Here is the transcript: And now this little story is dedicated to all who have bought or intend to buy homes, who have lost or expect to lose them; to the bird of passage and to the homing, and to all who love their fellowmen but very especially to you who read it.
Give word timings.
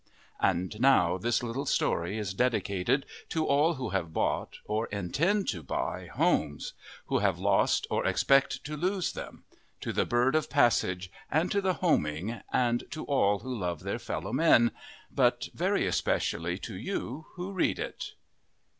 And 0.39 0.79
now 0.81 1.19
this 1.19 1.43
little 1.43 1.67
story 1.67 2.17
is 2.17 2.33
dedicated 2.33 3.05
to 3.29 3.45
all 3.45 3.75
who 3.75 3.89
have 3.89 4.11
bought 4.11 4.57
or 4.65 4.87
intend 4.87 5.47
to 5.49 5.61
buy 5.61 6.07
homes, 6.07 6.73
who 7.05 7.19
have 7.19 7.37
lost 7.37 7.85
or 7.91 8.03
expect 8.07 8.63
to 8.63 8.75
lose 8.75 9.13
them; 9.13 9.43
to 9.81 9.93
the 9.93 10.07
bird 10.07 10.33
of 10.33 10.49
passage 10.49 11.11
and 11.29 11.51
to 11.51 11.61
the 11.61 11.75
homing, 11.75 12.41
and 12.51 12.85
to 12.89 13.05
all 13.05 13.37
who 13.41 13.55
love 13.55 13.81
their 13.83 13.99
fellowmen 13.99 14.71
but 15.11 15.49
very 15.53 15.85
especially 15.85 16.57
to 16.57 16.75
you 16.75 17.27
who 17.35 17.51
read 17.51 17.77
it. 17.77 18.13